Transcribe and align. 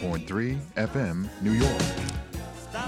three 0.00 0.56
FM, 0.76 1.28
New 1.42 1.52
York. 1.52 1.82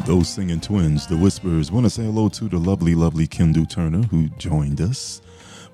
Those 0.07 0.29
singing 0.29 0.61
twins, 0.61 1.07
the 1.07 1.17
Whispers, 1.17 1.71
want 1.71 1.85
to 1.85 1.91
say 1.91 2.05
hello 2.05 2.31
to 2.31 2.49
the 2.49 2.57
lovely, 2.57 2.95
lovely 2.95 3.27
Kendu 3.27 3.69
Turner 3.69 4.03
who 4.05 4.29
joined 4.39 4.81
us 4.81 5.21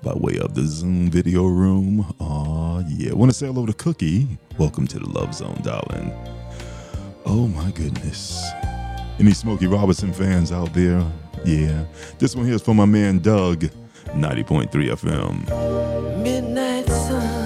by 0.03 0.13
way 0.13 0.37
of 0.39 0.53
the 0.53 0.63
Zoom 0.63 1.09
video 1.09 1.45
room. 1.45 2.13
Aw, 2.19 2.83
yeah. 2.89 3.13
Want 3.13 3.31
to 3.31 3.37
say 3.37 3.45
hello 3.47 3.65
to 3.65 3.73
Cookie. 3.73 4.27
Welcome 4.57 4.85
to 4.87 4.99
the 4.99 5.09
Love 5.09 5.33
Zone, 5.33 5.59
darling. 5.63 6.11
Oh 7.25 7.47
my 7.47 7.71
goodness. 7.71 8.43
Any 9.17 9.31
Smokey 9.31 9.67
Robinson 9.67 10.11
fans 10.11 10.51
out 10.51 10.73
there? 10.73 11.01
Yeah. 11.45 11.85
This 12.17 12.35
one 12.35 12.45
here 12.45 12.55
is 12.55 12.61
for 12.61 12.75
my 12.75 12.85
man 12.85 13.19
Doug, 13.19 13.61
90.3 14.07 14.69
FM. 14.69 16.21
Midnight 16.21 16.87
Sun. 16.87 17.38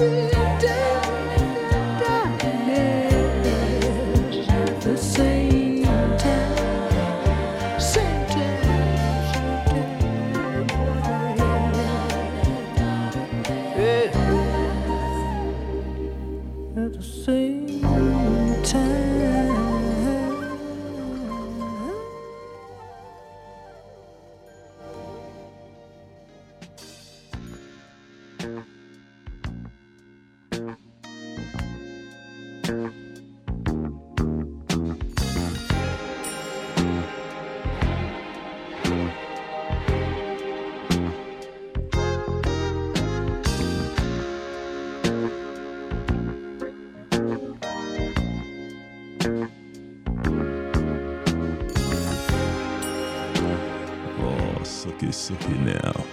be 0.00 0.39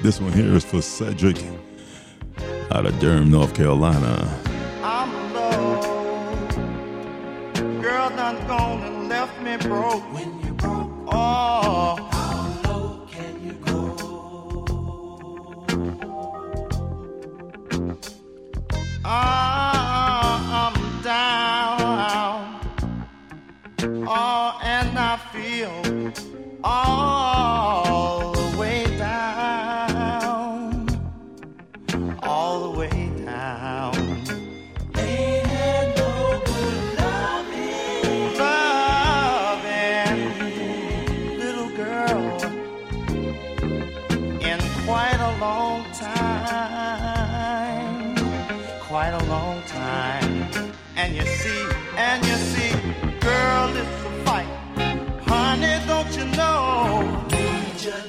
This 0.07 0.21
one 0.21 0.31
here 0.31 0.56
is 0.56 0.63
for 0.63 0.81
Cedric 0.81 1.36
out 2.71 2.86
of 2.86 2.98
Durham, 3.01 3.30
North 3.30 3.54
Carolina. 3.54 4.46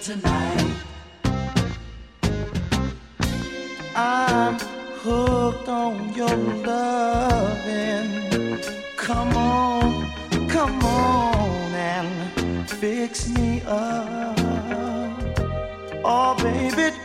tonight. 0.01 0.75
I'm 3.97 4.59
hooked 5.03 5.69
on 5.69 6.15
your 6.15 6.37
loving. 6.37 8.09
Come 8.97 9.37
on, 9.37 10.49
come 10.49 10.83
on 10.85 11.75
and 11.75 12.71
fix 12.71 13.29
me 13.29 13.63
up. 13.67 14.39
Oh, 16.05 16.35
baby 16.43 16.97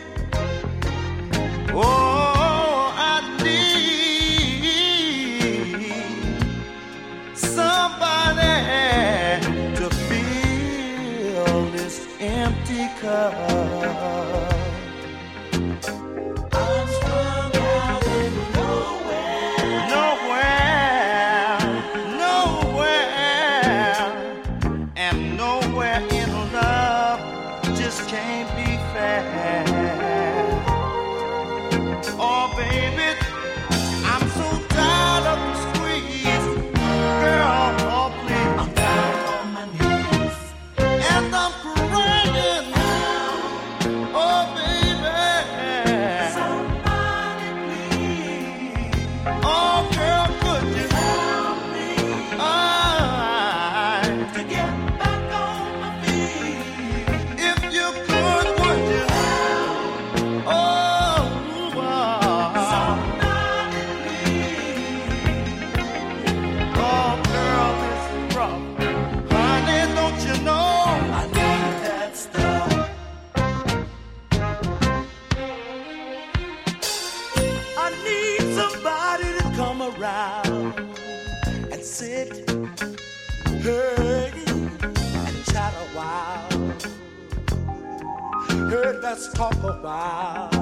let's 89.14 89.28
talk 89.32 89.54
about. 89.62 90.52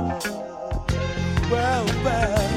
Well, 1.50 1.86
well. 2.04 2.48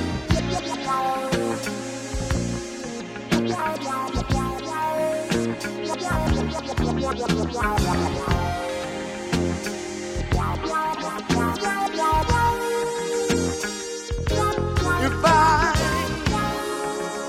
If 15.06 15.24
I, 15.24 15.72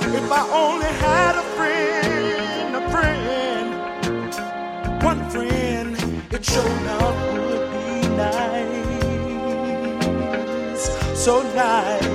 if 0.03 0.33
I 0.33 0.43
only 0.51 0.93
had 1.05 1.35
a 1.37 1.43
friend, 1.55 2.75
a 2.75 2.83
friend, 2.91 3.69
one 5.05 5.31
friend, 5.31 5.97
it 6.33 6.45
sure 6.45 6.67
enough. 6.67 7.16
so 11.27 11.43
nice. 11.43 12.06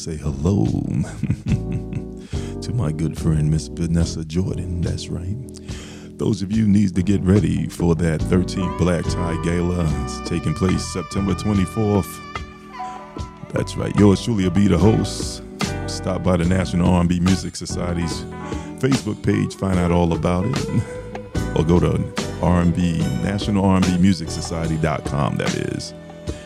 say 0.00 0.16
hello 0.16 0.64
to 2.62 2.72
my 2.72 2.90
good 2.90 3.18
friend, 3.18 3.50
Miss 3.50 3.68
Vanessa 3.68 4.24
Jordan. 4.24 4.80
That's 4.80 5.08
right. 5.08 5.36
Those 6.16 6.40
of 6.40 6.50
you 6.50 6.66
needs 6.66 6.90
to 6.92 7.02
get 7.02 7.20
ready 7.20 7.68
for 7.68 7.94
that 7.96 8.20
13th 8.20 8.78
Black 8.78 9.04
Tie 9.04 9.42
Gala. 9.44 9.84
It's 10.04 10.26
taking 10.26 10.54
place 10.54 10.82
September 10.94 11.34
24th. 11.34 12.08
That's 13.52 13.76
right. 13.76 13.94
Yours 13.96 14.24
truly 14.24 14.44
will 14.44 14.50
be 14.52 14.68
the 14.68 14.78
host. 14.78 15.42
Stop 15.86 16.22
by 16.22 16.38
the 16.38 16.46
National 16.46 16.94
R&B 16.94 17.20
Music 17.20 17.54
Society's 17.54 18.22
Facebook 18.80 19.22
page, 19.22 19.54
find 19.54 19.78
out 19.78 19.90
all 19.92 20.14
about 20.14 20.46
it, 20.46 20.66
or 21.58 21.62
go 21.62 21.78
to 21.78 21.98
rnbnationalrnbmusicsociety.com. 22.40 23.22
National 23.22 23.64
R&B 23.66 23.98
Music 23.98 24.30
Society.com. 24.30 25.36
That 25.36 25.54
is 25.56 25.92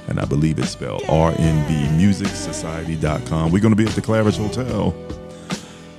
and 0.09 0.19
I 0.21 0.25
believe 0.25 0.59
it's 0.59 0.71
spelled 0.71 1.03
rnbmusicsociety.com. 1.03 3.53
We're 3.53 3.61
going 3.61 3.73
to 3.73 3.77
be 3.77 3.87
at 3.87 3.95
the 3.95 4.03
Claridge 4.03 4.39
Hotel 4.39 4.95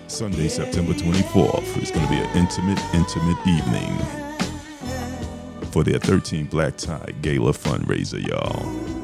Sunday, 0.07 0.47
September 0.47 0.93
24th. 0.93 1.77
It's 1.77 1.91
going 1.91 2.05
to 2.05 2.12
be 2.12 2.17
an 2.17 2.38
intimate, 2.38 2.79
intimate 2.93 3.38
evening 3.47 3.97
for 5.71 5.83
their 5.83 6.00
13 6.00 6.45
Black 6.45 6.77
Tie 6.77 7.13
Gala 7.21 7.51
fundraiser, 7.51 8.25
y'all. 8.25 8.95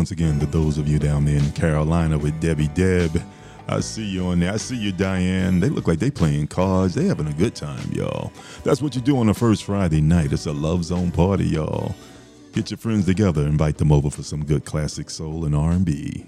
Once 0.00 0.12
again 0.12 0.40
to 0.40 0.46
those 0.46 0.78
of 0.78 0.88
you 0.88 0.98
down 0.98 1.26
there 1.26 1.36
in 1.36 1.52
Carolina 1.52 2.16
with 2.16 2.40
Debbie 2.40 2.68
Deb. 2.68 3.22
I 3.68 3.80
see 3.80 4.06
you 4.06 4.24
on 4.28 4.40
there. 4.40 4.50
I 4.50 4.56
see 4.56 4.76
you, 4.76 4.92
Diane. 4.92 5.60
They 5.60 5.68
look 5.68 5.86
like 5.86 5.98
they 5.98 6.10
playing 6.10 6.46
cards. 6.46 6.94
They 6.94 7.04
having 7.04 7.26
a 7.26 7.34
good 7.34 7.54
time, 7.54 7.86
y'all. 7.92 8.32
That's 8.64 8.80
what 8.80 8.94
you 8.94 9.02
do 9.02 9.18
on 9.18 9.26
the 9.26 9.34
first 9.34 9.64
Friday 9.64 10.00
night. 10.00 10.32
It's 10.32 10.46
a 10.46 10.52
love 10.52 10.84
zone 10.84 11.10
party, 11.10 11.44
y'all. 11.44 11.94
Get 12.54 12.70
your 12.70 12.78
friends 12.78 13.04
together, 13.04 13.42
invite 13.42 13.76
them 13.76 13.92
over 13.92 14.08
for 14.08 14.22
some 14.22 14.42
good 14.42 14.64
classic 14.64 15.10
soul 15.10 15.44
and 15.44 15.54
R&B. 15.54 16.26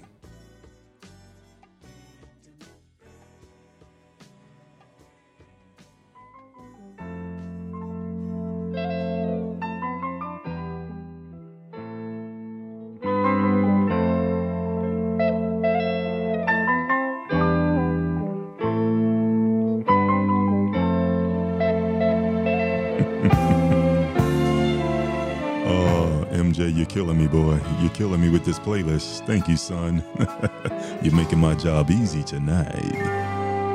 MJ, 26.53 26.75
you're 26.75 26.85
killing 26.85 27.17
me, 27.17 27.25
boy. 27.25 27.59
You're 27.79 27.89
killing 27.93 28.21
me 28.21 28.29
with 28.29 28.45
this 28.45 28.59
playlist. 28.59 29.25
Thank 29.25 29.47
you, 29.47 29.57
son. 29.57 30.03
you're 31.01 31.15
making 31.15 31.39
my 31.39 31.55
job 31.55 31.89
easy 31.89 32.21
tonight. 32.21 32.91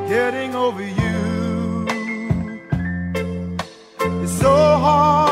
Getting 0.08 0.54
over 0.54 0.84
you 0.84 1.88
is 4.22 4.38
so 4.38 4.54
hard. 4.54 5.27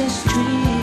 just 0.00 0.26
dream. 0.28 0.79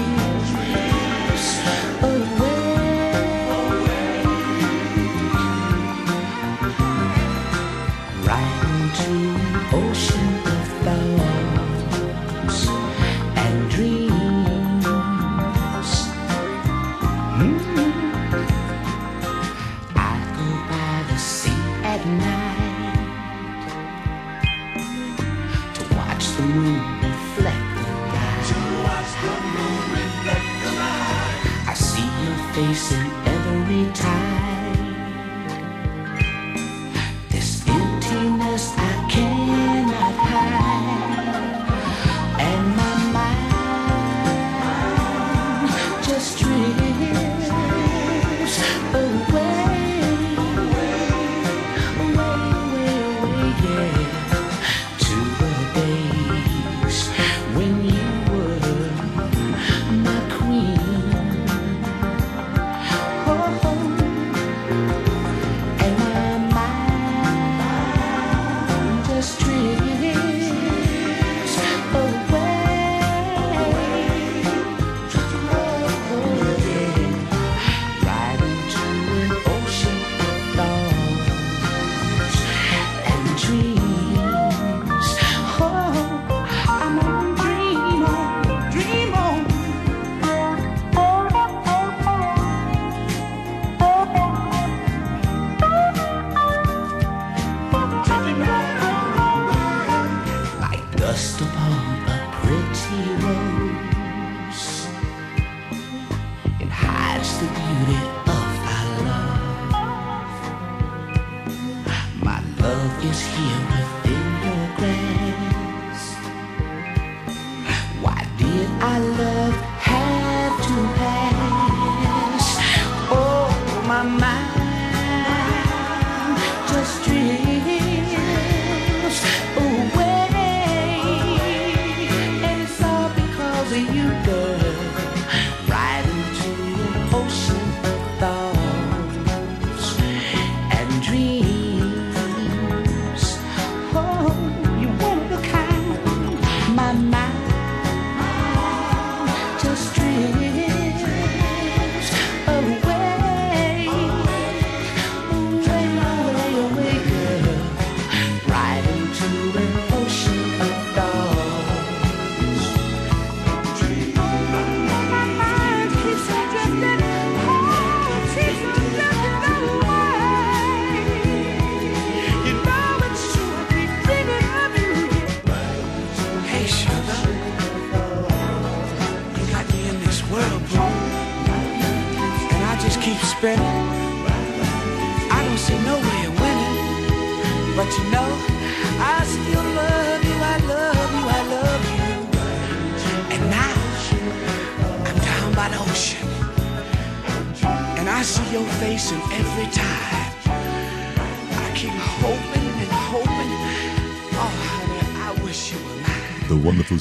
Love 112.68 113.06
is 113.06 113.22
here 113.22 113.62
within 113.72 114.27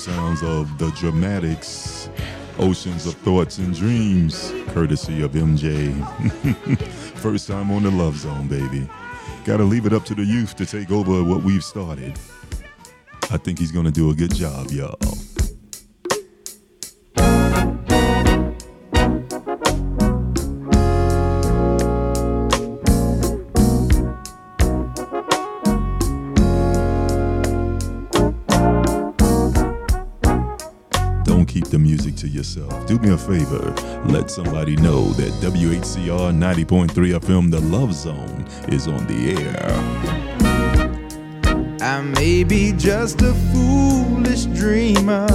sounds 0.07 0.41
of 0.45 0.79
the 0.79 0.89
dramatics, 0.93 2.09
oceans 2.61 3.07
of 3.07 3.15
thoughts 3.15 3.59
and 3.59 3.75
dreams, 3.75 4.53
courtesy 4.69 5.21
of 5.21 5.33
MJ. 5.33 5.93
First 7.17 7.49
time 7.49 7.73
on 7.73 7.83
the 7.83 7.91
Love 7.91 8.17
Zone, 8.17 8.47
baby. 8.47 8.89
Gotta 9.45 9.65
leave 9.65 9.85
it 9.85 9.93
up 9.93 10.05
to 10.05 10.15
the 10.15 10.23
youth 10.23 10.55
to 10.57 10.65
take 10.65 10.93
over 10.93 11.25
what 11.25 11.43
we've 11.43 11.65
started. 11.65 12.17
I 13.33 13.37
think 13.37 13.59
he's 13.59 13.73
gonna 13.73 13.91
do 13.91 14.11
a 14.11 14.15
good 14.15 14.33
job, 14.33 14.71
y'all. 14.71 14.97
Yourself. 32.47 32.87
Do 32.87 32.99
me 32.99 33.11
a 33.11 33.19
favor. 33.19 33.75
Let 34.07 34.31
somebody 34.31 34.77
know 34.77 35.09
that 35.13 35.33
WHCR 35.43 36.33
90.3 36.33 37.19
FM, 37.19 37.51
The 37.51 37.61
Love 37.61 37.93
Zone, 37.93 38.47
is 38.69 38.87
on 38.89 39.07
the 39.07 39.37
air. 39.41 39.67
I 41.81 42.03
may 42.03 42.45
be 42.45 42.73
just 42.73 43.23
a 43.23 43.35
foolish 43.53 44.45
dreamer, 44.47 45.27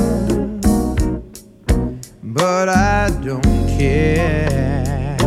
but 2.24 2.70
I 2.70 3.10
don't 3.24 3.44
care. 3.78 5.18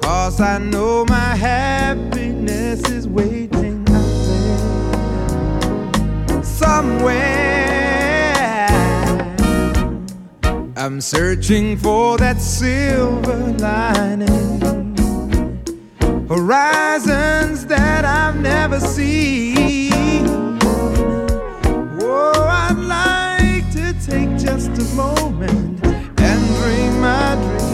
Cause 0.00 0.40
I 0.40 0.58
know 0.58 1.04
my 1.06 1.34
happiness 1.36 1.77
I'm 10.88 11.02
searching 11.02 11.76
for 11.76 12.16
that 12.16 12.40
silver 12.40 13.36
lining 13.58 14.58
horizons 16.26 17.66
that 17.66 18.06
I've 18.06 18.40
never 18.40 18.80
seen. 18.80 19.92
Oh, 22.00 22.32
I'd 22.48 22.78
like 22.78 23.70
to 23.72 23.92
take 24.02 24.30
just 24.38 24.70
a 24.80 24.94
moment 24.94 25.84
and 25.84 26.56
dream 26.56 27.00
my 27.02 27.34
dream. 27.34 27.67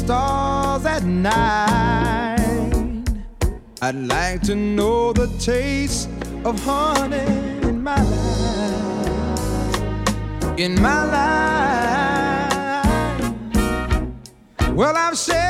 Stars 0.00 0.86
at 0.86 1.04
night. 1.04 2.38
I'd 3.82 3.94
like 4.16 4.40
to 4.42 4.54
know 4.54 5.12
the 5.12 5.26
taste 5.38 6.08
of 6.44 6.54
honey 6.64 7.30
in 7.68 7.82
my 7.82 8.02
life. 8.02 9.78
In 10.58 10.80
my 10.80 11.02
life. 11.16 11.70
Well, 14.74 14.96
I've 14.96 15.18
shared 15.18 15.49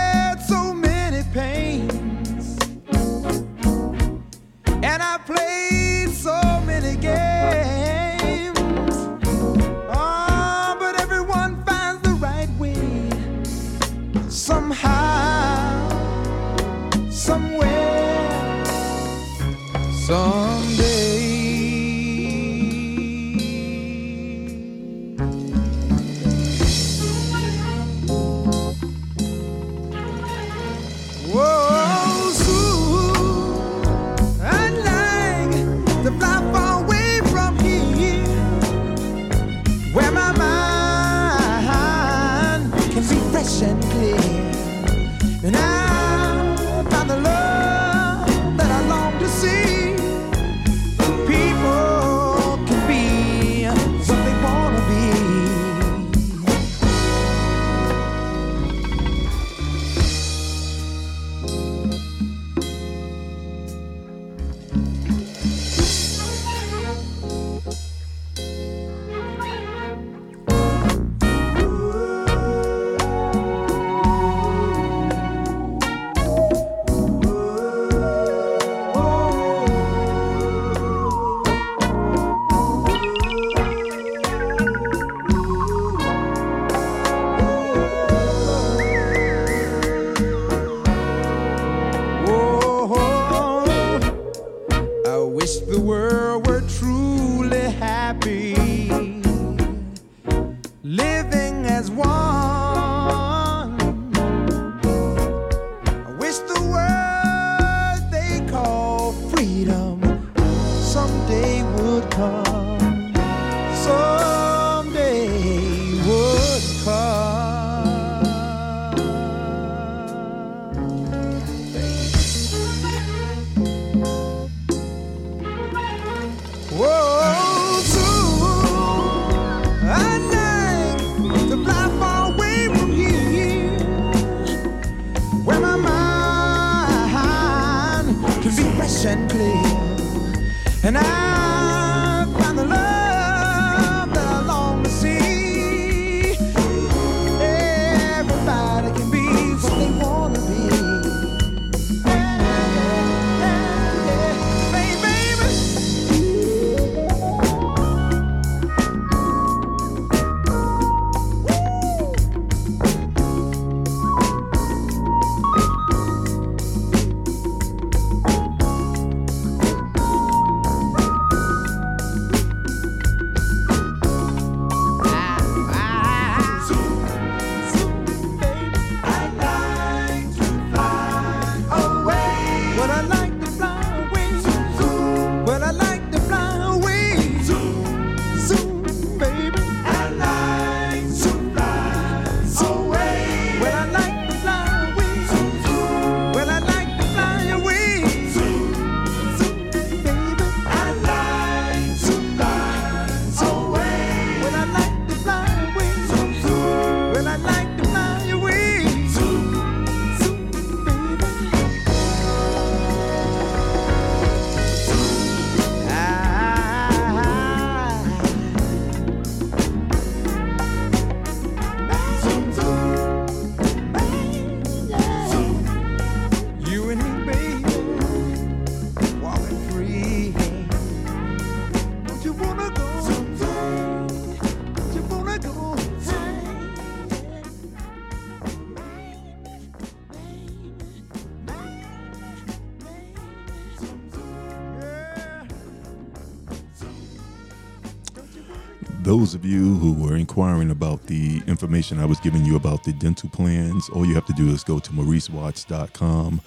information 251.61 251.99
I 251.99 252.07
was 252.07 252.19
giving 252.21 252.43
you 252.47 252.57
about 252.57 252.85
the 252.85 252.93
dental 252.95 253.29
plans, 253.29 253.91
all 253.91 254.07
you 254.07 254.15
have 254.15 254.25
to 254.25 254.33
do 254.33 254.49
is 254.49 254.65
go 254.65 254.79
to 254.79 254.91
mauricewatts.com 254.93 256.41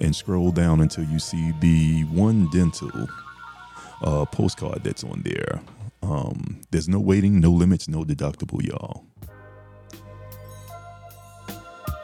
and 0.00 0.16
scroll 0.16 0.50
down 0.50 0.80
until 0.80 1.04
you 1.04 1.20
see 1.20 1.52
the 1.60 2.02
one 2.10 2.50
dental 2.50 2.90
uh, 4.02 4.24
postcard 4.24 4.82
that's 4.82 5.04
on 5.04 5.22
there. 5.22 5.60
Um, 6.02 6.60
there's 6.72 6.88
no 6.88 6.98
waiting, 6.98 7.38
no 7.38 7.52
limits, 7.52 7.86
no 7.86 8.02
deductible, 8.02 8.60
y'all. 8.66 9.04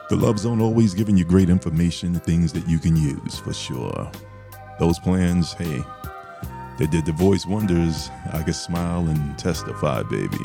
The 0.08 0.14
Love 0.16 0.38
Zone 0.38 0.60
always 0.60 0.94
giving 0.94 1.16
you 1.16 1.24
great 1.24 1.50
information, 1.50 2.20
things 2.20 2.52
that 2.52 2.68
you 2.68 2.78
can 2.78 2.94
use 2.94 3.40
for 3.40 3.52
sure. 3.52 4.12
Those 4.78 5.00
plans, 5.00 5.54
hey, 5.54 5.82
they 6.78 6.86
did 6.86 7.04
the 7.04 7.12
voice 7.12 7.46
wonders. 7.46 8.10
I 8.32 8.44
can 8.44 8.52
smile 8.52 9.08
and 9.08 9.36
testify, 9.36 10.04
baby. 10.04 10.38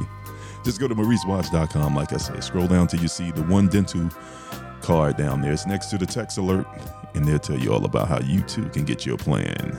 Just 0.63 0.79
go 0.79 0.87
to 0.87 0.95
mauricewatts.com, 0.95 1.95
like 1.95 2.13
I 2.13 2.17
said. 2.17 2.43
Scroll 2.43 2.67
down 2.67 2.87
till 2.87 3.01
you 3.01 3.07
see 3.07 3.31
the 3.31 3.43
one 3.43 3.67
dental 3.67 4.09
card 4.81 5.17
down 5.17 5.41
there. 5.41 5.51
It's 5.51 5.65
next 5.65 5.87
to 5.87 5.97
the 5.97 6.05
text 6.05 6.37
alert, 6.37 6.67
and 7.13 7.27
they'll 7.27 7.39
tell 7.39 7.57
you 7.57 7.73
all 7.73 7.85
about 7.85 8.07
how 8.07 8.19
you 8.19 8.41
too 8.41 8.69
can 8.69 8.85
get 8.85 9.05
your 9.05 9.17
plan. 9.17 9.77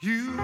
You 0.00 0.36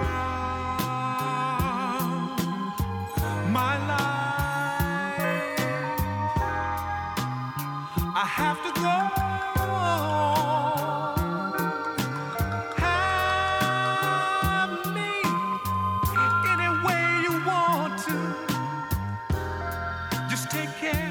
care 20.81 21.08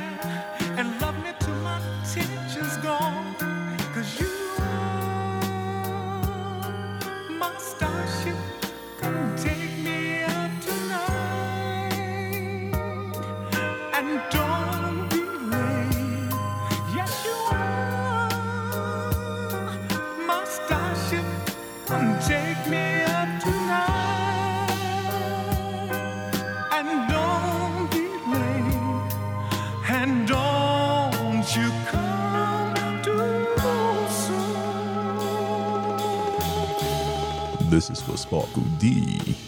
is 37.91 38.03
for 38.03 38.17
Sparkle 38.17 38.65
D. 38.79 39.48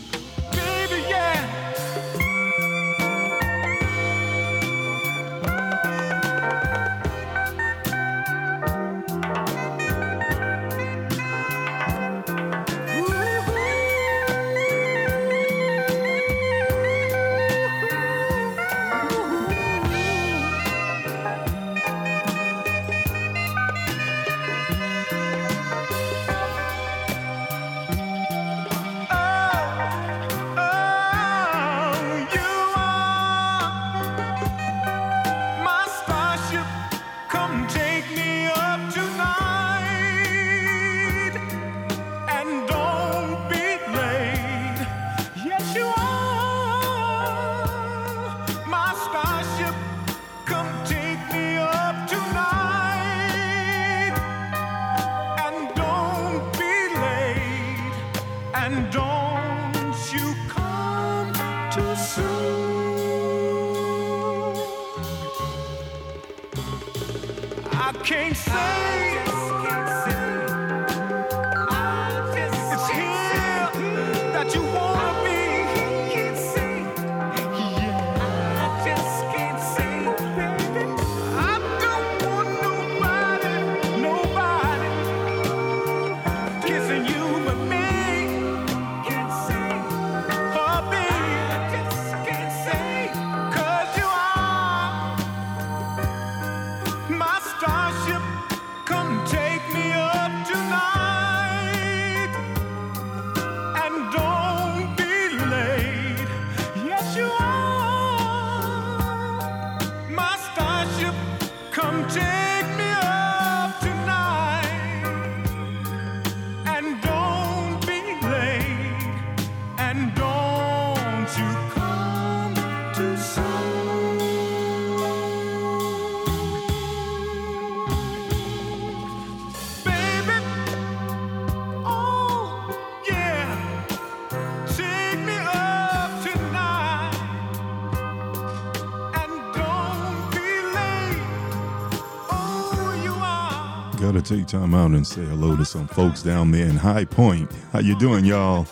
take 144.31 144.47
time 144.47 144.75
out 144.77 144.93
and 144.93 145.05
say 145.05 145.25
hello 145.25 145.57
to 145.57 145.65
some 145.65 145.89
folks 145.89 146.23
down 146.23 146.53
there 146.53 146.67
in 146.67 146.77
High 146.77 147.05
Point. 147.05 147.51
How 147.73 147.81
you 147.81 147.99
doing, 147.99 148.25
y'all? 148.25 148.65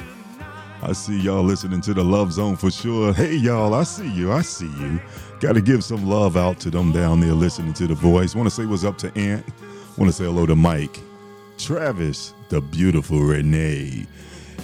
I 0.82 0.92
see 0.92 1.18
y'all 1.18 1.42
listening 1.42 1.80
to 1.80 1.94
the 1.94 2.04
Love 2.04 2.32
Zone 2.32 2.54
for 2.54 2.70
sure. 2.70 3.12
Hey, 3.12 3.34
y'all, 3.34 3.74
I 3.74 3.82
see 3.82 4.08
you. 4.08 4.30
I 4.30 4.42
see 4.42 4.70
you. 4.78 5.00
Gotta 5.40 5.60
give 5.60 5.82
some 5.82 6.08
love 6.08 6.36
out 6.36 6.60
to 6.60 6.70
them 6.70 6.92
down 6.92 7.18
there 7.18 7.32
listening 7.32 7.72
to 7.74 7.88
the 7.88 7.94
voice. 7.96 8.36
Want 8.36 8.48
to 8.48 8.54
say 8.54 8.66
what's 8.66 8.84
up 8.84 8.98
to 8.98 9.08
Aunt. 9.18 9.44
Want 9.96 10.08
to 10.08 10.12
say 10.12 10.26
hello 10.26 10.46
to 10.46 10.54
Mike, 10.54 11.00
Travis, 11.56 12.34
the 12.50 12.60
beautiful 12.60 13.18
Renee, 13.18 14.06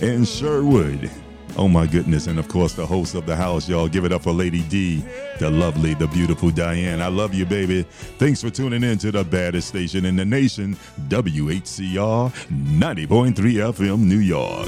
and 0.00 0.28
Sherwood. 0.28 1.10
Oh 1.56 1.68
my 1.68 1.86
goodness, 1.86 2.26
and 2.26 2.38
of 2.40 2.48
course 2.48 2.72
the 2.72 2.84
host 2.84 3.14
of 3.14 3.26
the 3.26 3.36
house, 3.36 3.68
y'all. 3.68 3.86
Give 3.86 4.04
it 4.04 4.12
up 4.12 4.22
for 4.22 4.32
Lady 4.32 4.62
D, 4.62 5.04
the 5.38 5.50
lovely, 5.50 5.94
the 5.94 6.08
beautiful 6.08 6.50
Diane. 6.50 7.00
I 7.00 7.06
love 7.06 7.32
you, 7.32 7.46
baby. 7.46 7.84
Thanks 8.18 8.42
for 8.42 8.50
tuning 8.50 8.82
in 8.82 8.98
to 8.98 9.12
the 9.12 9.22
baddest 9.22 9.68
station 9.68 10.04
in 10.04 10.16
the 10.16 10.24
nation, 10.24 10.76
WHCR 11.08 12.32
90.3 12.50 13.34
FM, 13.34 14.00
New 14.00 14.18
York. 14.18 14.66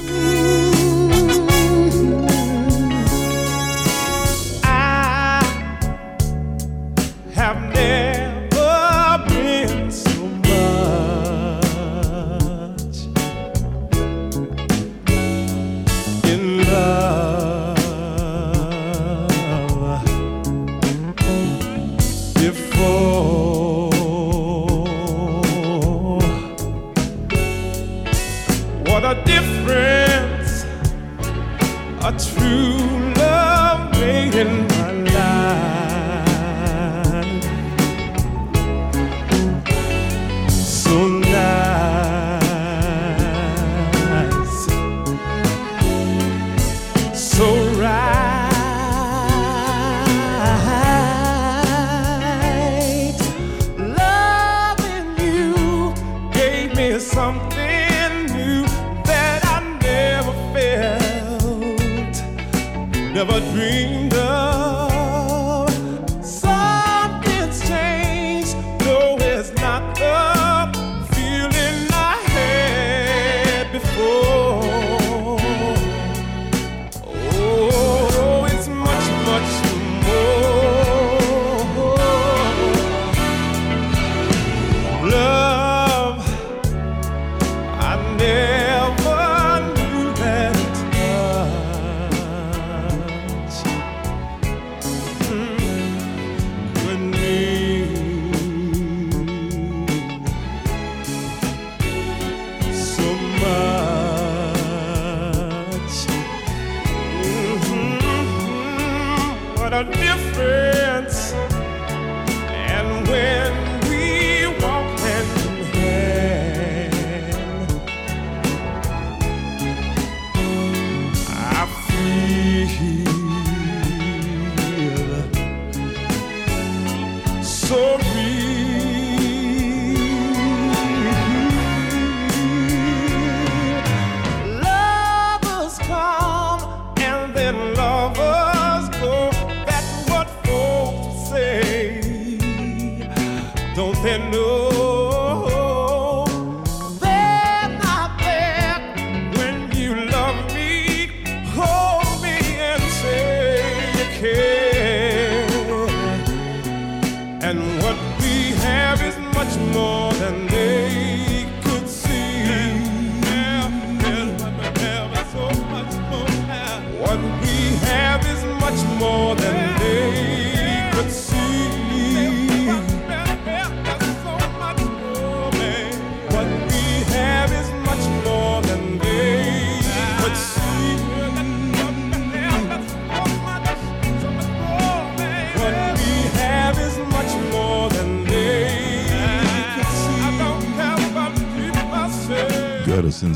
I 4.63 5.43
have 7.33 7.73
never 7.73 7.96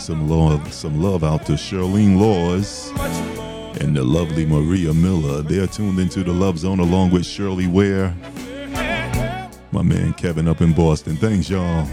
some 0.02 0.28
love, 0.28 0.74
some 0.74 1.00
love 1.00 1.24
out 1.24 1.46
to 1.46 1.52
Charlene 1.52 2.20
Laws 2.20 2.90
and 3.80 3.96
the 3.96 4.04
lovely 4.04 4.48
Maria 4.48 4.92
Miller. 4.94 5.44
They're 5.44 5.68
tuned 5.68 6.00
into 6.00 6.24
the 6.24 6.34
Love 6.34 6.58
Zone 6.58 6.80
along 6.80 7.12
with 7.12 7.24
Shirley 7.24 7.68
Ware. 7.68 8.12
My 9.72 9.84
man 9.84 10.14
Kevin 10.14 10.48
up 10.48 10.62
in 10.62 10.74
Boston. 10.74 11.18
Thanks, 11.18 11.52
y'all. 11.52 11.88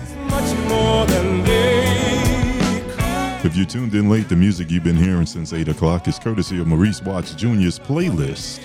If 3.45 3.55
you 3.55 3.67
tuned 3.67 3.95
in 3.95 4.09
late, 4.09 4.31
the 4.31 4.37
music 4.37 4.71
you've 4.71 4.85
been 4.85 4.97
hearing 4.97 5.27
since 5.27 5.53
8 5.53 5.69
o'clock 5.69 6.09
is 6.09 6.19
courtesy 6.19 6.59
of 6.61 6.67
Maurice 6.67 7.03
Watts 7.03 7.35
Jr.'s 7.35 7.79
playlist. 7.79 8.63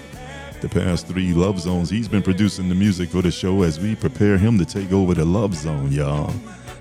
The 0.62 0.70
past 0.70 1.08
three 1.08 1.34
Love 1.34 1.60
Zones, 1.60 1.89
he's 1.89 2.08
been 2.08 2.24
producing 2.24 2.70
the 2.70 2.76
music 2.76 3.10
for 3.10 3.22
the 3.22 3.32
show 3.32 3.64
as 3.64 3.78
we 3.78 3.94
prepare 3.96 4.38
him 4.38 4.58
to 4.58 4.66
take 4.66 4.94
over 4.94 5.14
the 5.14 5.26
Love 5.26 5.54
Zone, 5.54 5.91
y'all. 5.91 6.34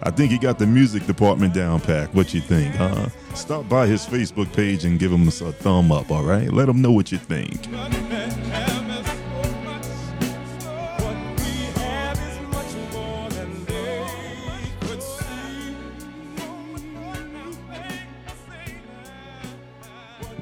I 0.04 0.10
think 0.10 0.32
he 0.32 0.38
got 0.38 0.58
the 0.58 0.66
music 0.66 1.06
department 1.06 1.54
down 1.54 1.80
packed. 1.80 2.12
What 2.12 2.34
you 2.34 2.40
think, 2.40 2.74
huh? 2.74 3.08
Stop 3.34 3.68
by 3.68 3.86
his 3.86 4.04
Facebook 4.04 4.52
page 4.52 4.84
and 4.84 4.98
give 4.98 5.12
him 5.12 5.28
a 5.28 5.30
thumb 5.30 5.92
up, 5.92 6.10
all 6.10 6.24
right? 6.24 6.52
Let 6.52 6.68
him 6.68 6.82
know 6.82 6.90
what 6.90 7.12
you 7.12 7.18
think. 7.18 7.68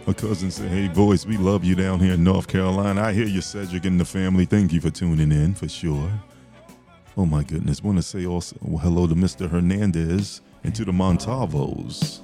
My 0.06 0.14
cousin 0.14 0.50
said, 0.50 0.70
Hey, 0.70 0.88
boys, 0.88 1.26
we 1.26 1.36
love 1.36 1.64
you 1.64 1.74
down 1.74 2.00
here 2.00 2.14
in 2.14 2.24
North 2.24 2.48
Carolina. 2.48 3.02
I 3.02 3.12
hear 3.12 3.26
you, 3.26 3.42
Cedric, 3.42 3.84
and 3.84 4.00
the 4.00 4.06
family. 4.06 4.46
Thank 4.46 4.72
you 4.72 4.80
for 4.80 4.90
tuning 4.90 5.30
in 5.30 5.54
for 5.54 5.68
sure. 5.68 6.10
Oh, 7.16 7.26
my 7.26 7.42
goodness. 7.42 7.82
Want 7.82 7.98
to 7.98 8.02
say 8.02 8.24
also 8.24 8.56
hello 8.80 9.06
to 9.06 9.14
Mr. 9.14 9.50
Hernandez 9.50 10.40
and 10.62 10.74
to 10.74 10.84
the 10.84 10.92
Montavos. 10.92 12.20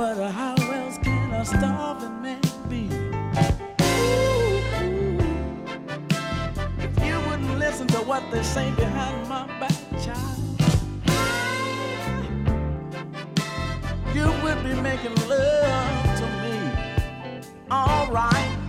But 0.00 0.30
how 0.30 0.54
else 0.54 0.96
can 0.96 1.30
a 1.30 1.44
starving 1.44 2.22
man 2.22 2.40
be? 2.70 2.88
If 6.78 7.04
you 7.04 7.20
wouldn't 7.28 7.58
listen 7.58 7.86
to 7.88 7.98
what 7.98 8.22
they 8.30 8.42
say 8.42 8.70
behind 8.76 9.28
my 9.28 9.46
back, 9.60 9.76
child, 10.02 10.40
you 14.14 14.24
would 14.42 14.64
be 14.64 14.74
making 14.80 15.14
love 15.28 16.18
to 16.20 16.26
me. 16.42 16.56
All 17.70 18.10
right. 18.10 18.59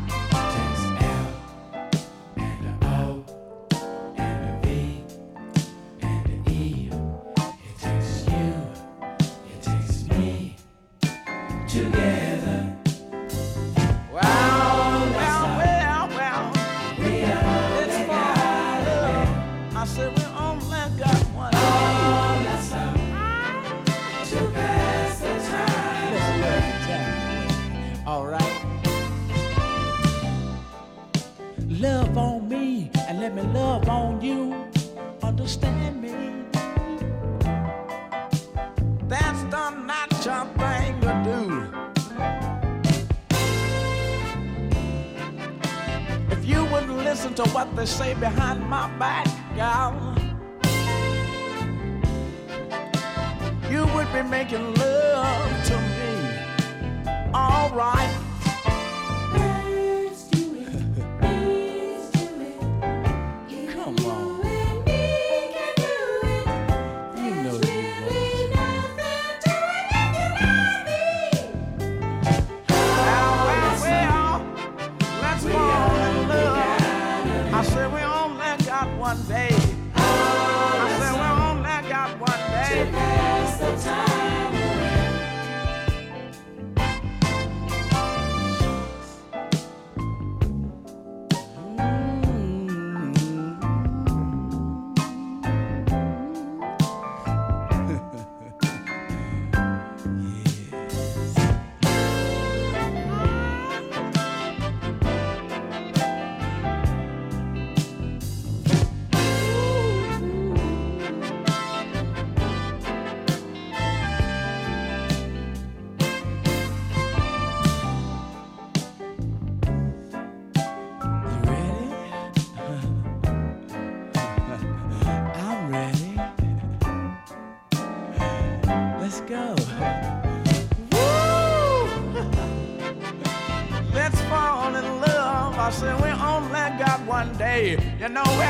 You 138.01 138.09
know 138.09 138.40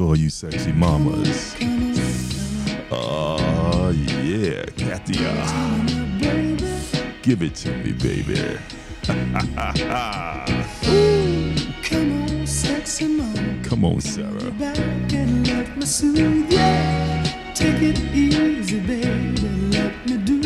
to 0.00 0.06
all 0.06 0.16
you 0.16 0.30
sexy 0.30 0.72
mamas. 0.72 1.54
Oh, 2.90 3.36
uh, 3.36 3.90
yeah, 4.22 4.64
Katia. 4.76 5.30
Give 7.20 7.42
it 7.42 7.54
to 7.56 7.70
me, 7.76 7.92
baby. 7.92 8.58
Come 9.04 9.36
on, 12.12 12.46
sexy 12.46 13.08
mama. 13.08 13.62
Come 13.62 13.84
on, 13.84 14.00
Sarah. 14.00 14.40
Take 17.54 17.82
it 17.82 18.00
easy, 18.14 18.80
baby. 18.80 19.48
Let 19.70 20.06
me 20.06 20.16
do 20.16 20.39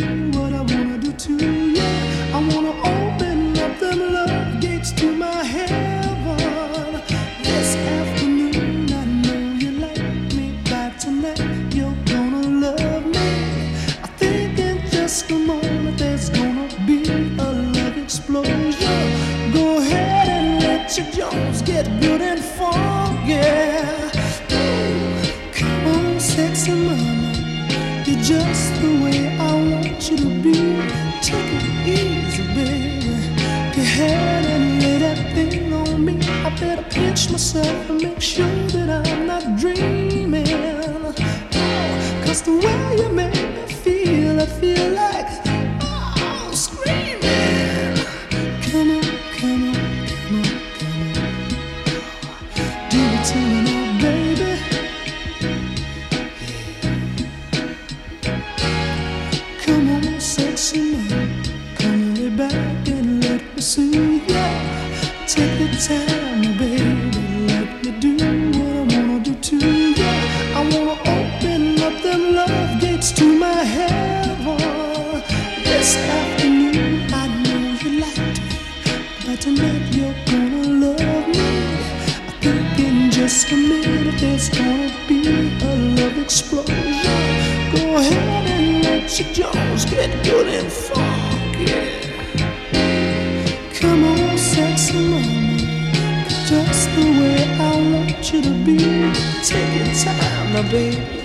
wanna 100.55 100.69
be. 100.71 101.24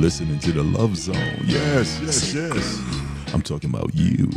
listening 0.00 0.38
to 0.38 0.50
the 0.50 0.62
Love 0.62 0.96
Zone. 0.96 1.14
Yes, 1.44 2.00
yes, 2.02 2.32
yes. 2.34 3.34
I'm 3.34 3.42
talking 3.42 3.68
about 3.68 3.94
you. 3.94 4.30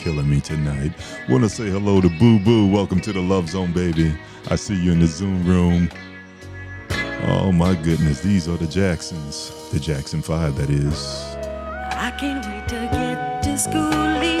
killing 0.00 0.30
me 0.30 0.40
tonight. 0.40 0.92
Want 1.28 1.44
to 1.44 1.50
say 1.50 1.68
hello 1.68 2.00
to 2.00 2.08
Boo 2.08 2.38
Boo. 2.38 2.66
Welcome 2.66 3.02
to 3.02 3.12
the 3.12 3.20
Love 3.20 3.50
Zone, 3.50 3.70
baby. 3.70 4.14
I 4.48 4.56
see 4.56 4.74
you 4.74 4.92
in 4.92 5.00
the 5.00 5.06
Zoom 5.06 5.44
room. 5.46 5.90
Oh 7.28 7.52
my 7.52 7.74
goodness, 7.74 8.20
these 8.22 8.48
are 8.48 8.56
the 8.56 8.66
Jacksons. 8.66 9.52
The 9.72 9.78
Jackson 9.78 10.22
5, 10.22 10.56
that 10.56 10.70
is. 10.70 11.36
I 11.92 12.16
can't 12.18 12.44
wait 12.46 12.66
to 12.68 12.88
get 12.90 13.42
to 13.42 13.58
school. 13.58 14.39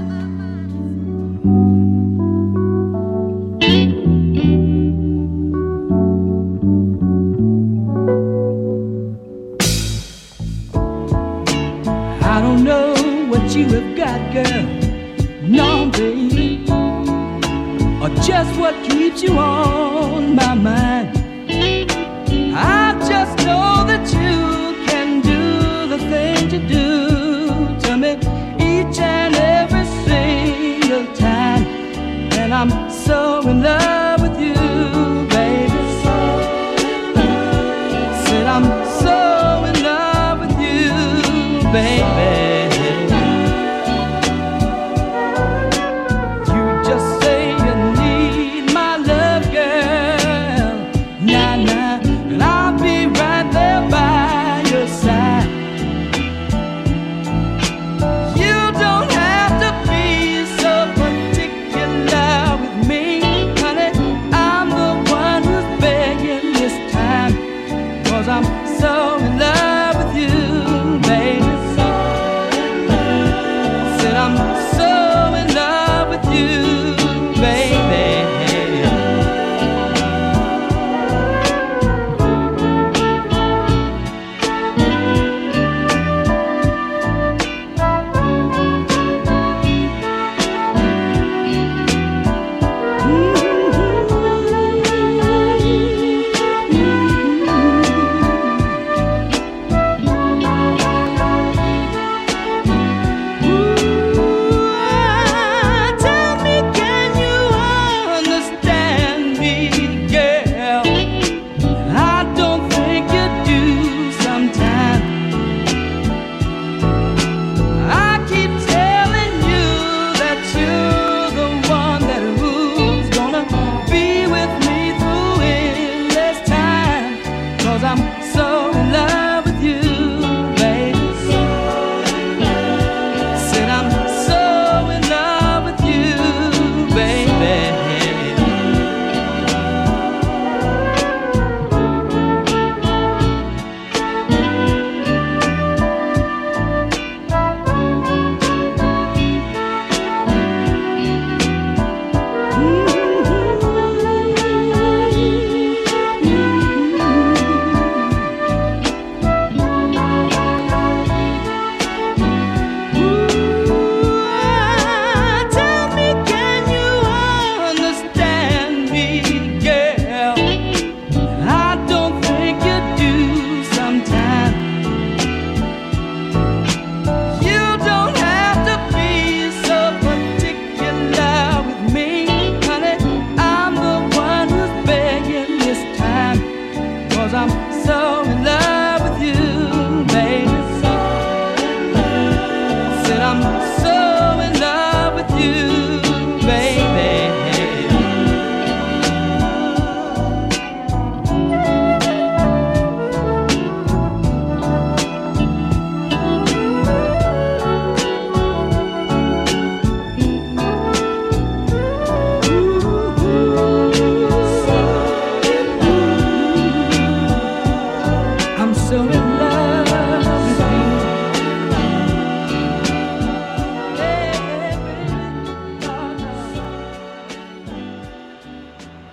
Mm-hmm. 0.00 0.49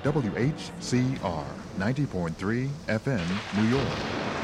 WHCR 0.08 1.66
90.3 1.78 2.70
FM, 2.88 3.42
New 3.52 3.66
York. 3.66 4.37